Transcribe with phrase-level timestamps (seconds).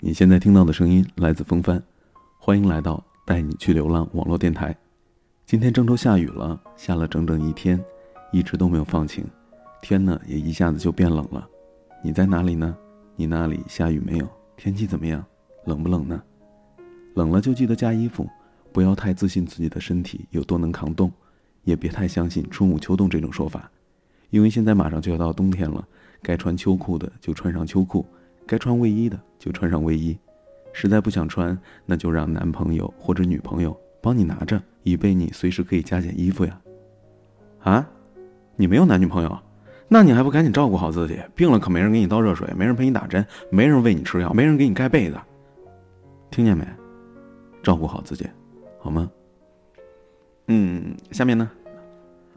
[0.00, 1.82] 你现在听到的声音来自风帆，
[2.38, 4.72] 欢迎来到带你去流浪网络电台。
[5.44, 7.84] 今天郑州下雨了，下了整整一天，
[8.30, 9.26] 一直都没有放晴，
[9.82, 11.44] 天呢也一下子就变冷了。
[12.00, 12.76] 你在哪里呢？
[13.16, 14.28] 你那里下雨没有？
[14.56, 15.24] 天气怎么样？
[15.64, 16.22] 冷不冷呢？
[17.14, 18.24] 冷了就记得加衣服，
[18.72, 21.10] 不要太自信自己的身体有多能扛冻，
[21.64, 23.68] 也别太相信春捂秋冻这种说法，
[24.30, 25.84] 因为现在马上就要到冬天了，
[26.22, 28.06] 该穿秋裤的就穿上秋裤。
[28.48, 30.18] 该穿卫衣的就穿上卫衣，
[30.72, 36.58] 实在不想穿，那就让男朋友或者女朋友帮你拿着，以备你随时可以加减衣服呀。
[37.60, 37.86] 啊，
[38.56, 39.38] 你没有男女朋友，
[39.86, 41.20] 那你还不赶紧照顾好自己？
[41.34, 45.18] 病了可没人给你倒热水，没人陪你打针，没人喂你吃药，没人给你盖被子，
[46.30, 46.66] 听见没？
[47.62, 48.26] 照顾好自己，
[48.80, 49.10] 好吗？
[50.46, 51.50] 嗯，下面呢？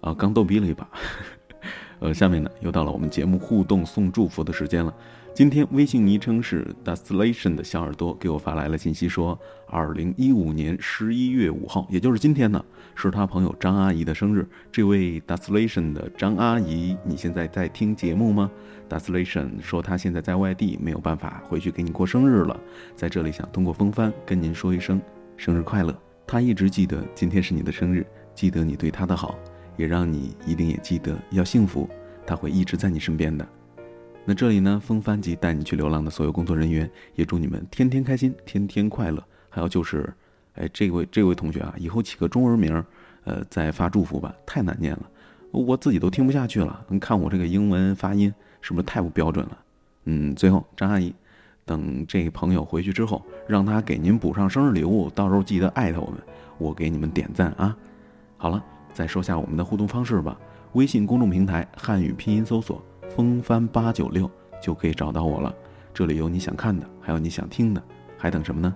[0.00, 0.88] 啊，刚逗逼了一把。
[2.00, 4.92] 呃，下面呢又到了我们节目互动送祝福的时间了。
[5.32, 12.62] 今天微信昵称是 Dustlation 的小耳朵给我发来了信息，说，二零一五年十一月五号，也就是今天呢，
[12.94, 14.46] 是他朋友张阿姨的生日。
[14.70, 18.50] 这位 Dustlation 的张阿姨，你现在在听节目吗
[18.88, 22.60] ？Dustlation 说他现在在外地，没有办法回去给你过生日了，
[22.94, 25.00] 在这里想通过风帆跟您说一声
[25.36, 25.96] 生日快乐。
[26.26, 28.04] 他一直记得今天是你的生日，
[28.34, 29.38] 记得你对他的好，
[29.78, 31.88] 也让你一定也记得要幸福，
[32.26, 33.46] 他会一直在你身边的。
[34.24, 39.22] 那这里呢，风帆及带你去流浪的所有工作人员，也祝你们天天开心，天天快乐。
[39.48, 40.12] 还有就是，
[40.54, 42.84] 哎，这位这位同学啊，以后起个中文名，
[43.24, 45.10] 呃，再发祝福吧，太难念了，
[45.50, 46.84] 我自己都听不下去了。
[46.88, 49.58] 你看我这个英文发音是不是太不标准了？
[50.04, 51.12] 嗯，最后张阿姨，
[51.64, 56.20] 等这朋友回去之后，让他给您补上生日礼物，到时候记得艾特我们，
[56.58, 57.76] 我给你们点赞啊。
[58.36, 60.38] 好了，再说下我们的互动方式吧，
[60.74, 62.80] 微信公众平台汉语拼音搜索。
[63.14, 64.30] 风帆八九六
[64.62, 65.54] 就可以找到我了，
[65.92, 67.82] 这里有你想看的，还有你想听的，
[68.16, 68.74] 还等什么呢？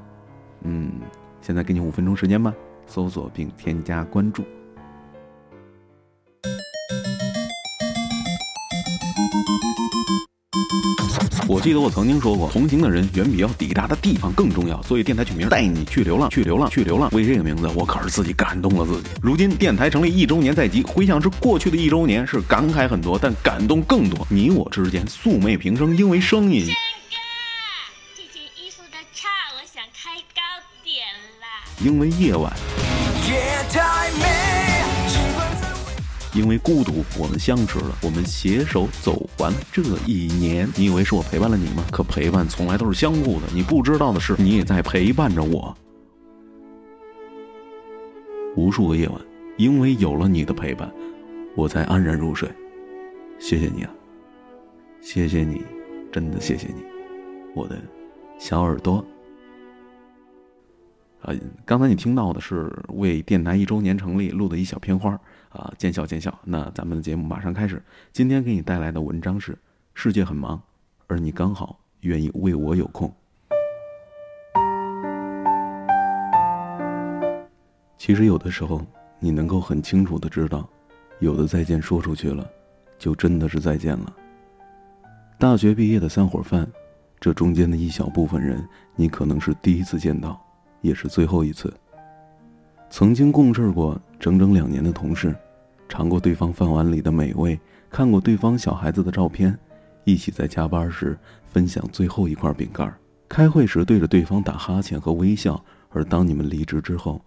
[0.63, 0.93] 嗯，
[1.41, 2.53] 现在给你五分钟时间吧，
[2.87, 4.45] 搜索并添加关注。
[11.49, 17.11] 我记得我曾经说过，同行的人远比要抵达的地方更重要，所以电台取名带你去流浪，去流浪，去流浪。
[17.13, 19.09] 为这个名字，我可是自己感动了自己。
[19.23, 24.27] 如今电台成立一周年在即，回想至过去的一周年，是感慨很多，但感动更多。
[24.31, 26.67] 你我之间素昧平生，因为声音。
[28.17, 30.41] 这件衣服的叉，我想开高
[30.83, 31.05] 点
[31.41, 31.65] 啦。
[31.85, 32.53] 因为夜晚。
[36.35, 40.69] 因为孤独，我们相识了，我们携手走完这一年。
[40.77, 41.85] 你以为是我陪伴了你吗？
[41.93, 43.47] 可陪伴从来都是相互的。
[43.55, 45.75] 你不知道的是，你也在陪伴着我。
[48.57, 49.21] 无数个夜晚，
[49.57, 50.93] 因为有了你的陪伴，
[51.57, 52.49] 我才安然入睡。
[53.39, 53.91] 谢谢你啊，
[55.01, 55.63] 谢谢你，
[56.11, 56.83] 真的谢谢你，
[57.55, 57.81] 我的
[58.39, 59.05] 小耳朵。
[61.25, 65.19] 呃，刚才你听到的是为电台一周年成立录的一小片花。
[65.51, 66.37] 啊，见笑见笑。
[66.43, 67.81] 那咱们的节目马上开始。
[68.13, 69.57] 今天给你带来的文章是：
[69.95, 70.61] 世界很忙，
[71.07, 73.13] 而你刚好愿意为我有空。
[77.97, 78.85] 其实有的时候，
[79.21, 80.69] 你能够很清楚的知道，
[81.21, 82.45] 有的再见说出去了，
[82.99, 84.13] 就真的是再见了。
[85.39, 86.69] 大学毕业的三伙饭，
[87.21, 90.44] 这中间的一小部分人，你可能是第一次见到，
[90.85, 91.73] 也是最后一次。
[92.91, 95.35] 曾经共事过整整两年的同事。
[95.89, 97.59] 尝过对方饭碗里的美味，
[97.91, 99.57] 看过对方小孩子的照片，
[100.05, 102.93] 一起在加班时分享最后一块饼干，
[103.29, 107.21] 开会时对着对方打哈欠和微笑，而当你们离职之后，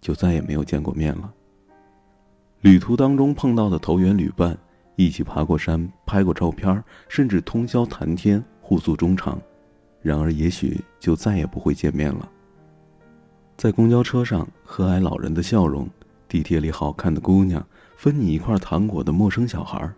[0.00, 1.32] 就再也没有见过面了。
[2.60, 4.56] 旅途当中碰到的投缘旅伴，
[4.96, 9.40] 一起爬过山，拍过照片，甚至通宵谈天，互诉衷肠，
[10.00, 12.28] 然而也许就再也不会见面了。
[13.56, 15.88] 在公交车上，和蔼老人的笑容，
[16.28, 17.64] 地铁里好看的姑娘。
[17.96, 19.88] 分你一块糖果的陌生小孩，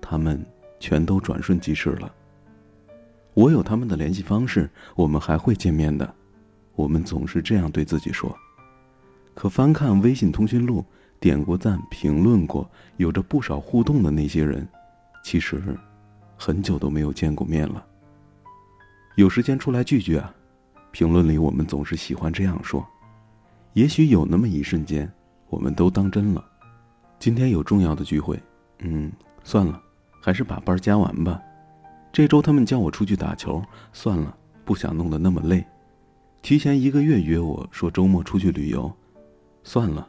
[0.00, 0.44] 他们
[0.80, 2.12] 全都转瞬即逝了。
[3.34, 6.12] 我有他们的联系方式，我们还会见面的。
[6.74, 8.36] 我们总是这样对自己说。
[9.34, 10.84] 可翻看微信通讯录，
[11.20, 14.66] 点过赞、评论过、有着不少互动的那些人，
[15.22, 15.62] 其实
[16.36, 17.86] 很久都没有见过面了。
[19.14, 20.34] 有时间出来聚聚啊！
[20.90, 22.84] 评论里我们总是喜欢这样说。
[23.74, 25.10] 也许有那么一瞬间，
[25.48, 26.44] 我们都当真了。
[27.18, 28.38] 今天有重要的聚会，
[28.80, 29.10] 嗯，
[29.42, 29.80] 算了，
[30.20, 31.40] 还是把班加完吧。
[32.12, 35.64] 这周他们叫我出去打球，算了，不想弄得那么累。
[36.42, 38.92] 提前一个月约我说周末出去旅游，
[39.62, 40.06] 算了，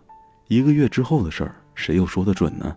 [0.50, 2.76] 一个月之后的事儿，谁又说得准呢？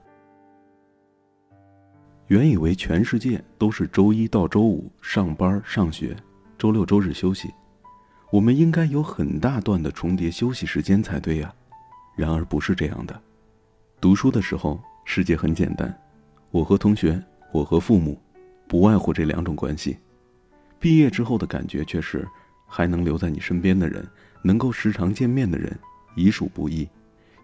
[2.29, 6.17] 原以为全世界都是周一到周五上班上学，
[6.59, 7.53] 周六周日休息，
[8.31, 11.53] 我们应该有很大段的重叠休息时间才对呀。
[12.17, 13.21] 然而不是这样的。
[14.01, 15.95] 读书的时候，世界很简单，
[16.51, 18.21] 我和同学，我和父母，
[18.67, 19.99] 不外乎这两种关系。
[20.79, 22.27] 毕业之后的感觉却是，
[22.67, 24.07] 还能留在你身边的人，
[24.43, 25.79] 能够时常见面的人，
[26.15, 26.89] 已属不易。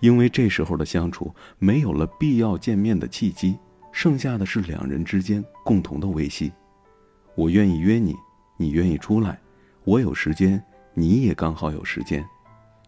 [0.00, 3.56] 因为这时候的相处没有了必要见面的契机，
[3.92, 6.52] 剩下的是两人之间共同的维系。
[7.34, 8.16] 我愿意约你，
[8.56, 9.38] 你愿意出来，
[9.84, 10.62] 我有时间，
[10.94, 12.24] 你也刚好有时间，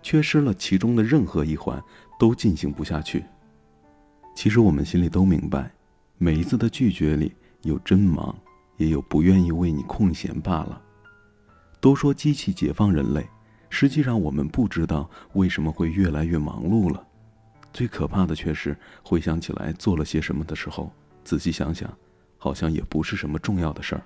[0.02, 1.82] 缺失了其中的任何一环，
[2.18, 3.24] 都进行不下去。
[4.34, 5.70] 其实我们心里都明白，
[6.18, 8.36] 每一次的拒绝里有真忙，
[8.76, 10.80] 也有不愿意为你空闲罢了。
[11.80, 13.26] 都说机器解放人类。
[13.70, 17.04] 实际上，我们不知道为什么会越来越忙碌了。
[17.72, 20.92] 最可怕的却是回想起来做了些什么的时候，
[21.24, 21.92] 仔细想想，
[22.38, 24.02] 好像也不是什么重要的事儿，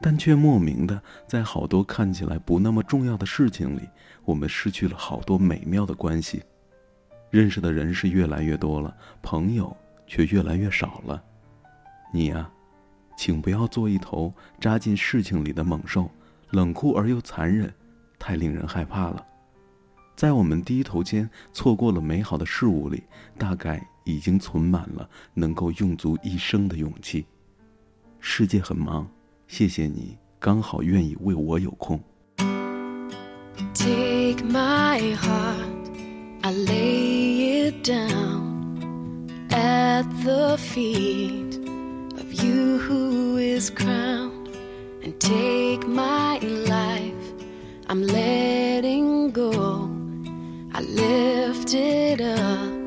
[0.00, 3.88] 但却莫名的在好多看起来不那么重要的事情里，
[4.24, 6.42] 我们失去了好多美妙的关系。
[7.30, 11.22] 认识的人是越来越多了，朋友却越来越少了。
[12.12, 12.50] 你呀，
[13.16, 16.10] 请不要做一头扎进事情里的猛兽，
[16.50, 17.72] 冷酷而又残忍。
[18.18, 19.24] 太令人害怕了，
[20.16, 23.04] 在我们低头间错过了美好的事物里，
[23.36, 27.26] 大概已经存满了能够用足一生的勇气。
[28.18, 29.08] 世界很忙，
[29.48, 31.98] 谢谢你刚好愿意为我有空。
[33.74, 35.90] Take my heart,
[36.42, 41.58] I lay it down at the feet
[42.18, 44.50] of you who is crowned,
[45.02, 47.14] and take my life.
[47.88, 49.90] I'm letting go.
[50.74, 52.77] I lift it up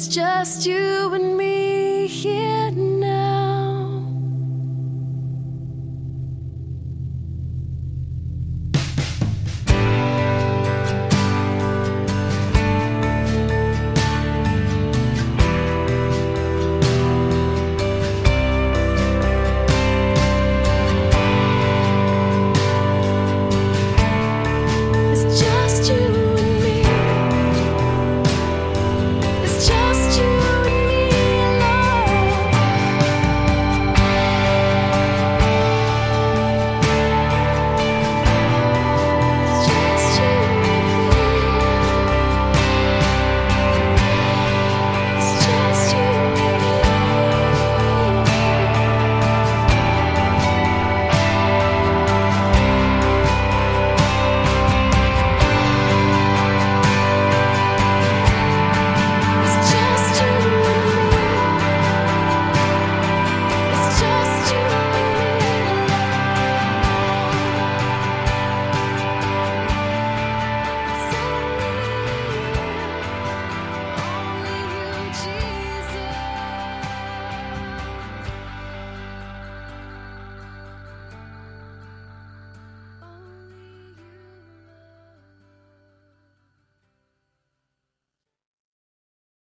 [0.00, 2.89] it's just you and me here